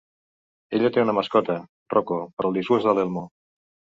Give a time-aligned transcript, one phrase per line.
[0.77, 1.57] Ella té una mascota,
[1.95, 3.27] Rocco, per al disgust de l"Elmo.